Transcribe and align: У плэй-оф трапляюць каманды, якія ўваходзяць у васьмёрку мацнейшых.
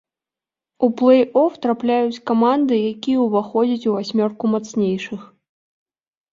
У 0.87 0.87
плэй-оф 1.01 1.59
трапляюць 1.65 2.23
каманды, 2.31 2.75
якія 2.95 3.19
ўваходзяць 3.29 3.87
у 3.95 3.97
васьмёрку 3.99 4.53
мацнейшых. 4.57 5.33